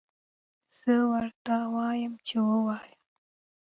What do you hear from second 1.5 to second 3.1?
وایم چې ووایه.